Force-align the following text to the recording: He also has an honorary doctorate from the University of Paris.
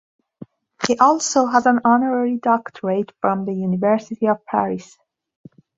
He 0.87 0.97
also 0.97 1.45
has 1.45 1.67
an 1.67 1.81
honorary 1.85 2.37
doctorate 2.37 3.11
from 3.21 3.45
the 3.45 3.53
University 3.53 4.27
of 4.29 4.43
Paris. 4.47 4.97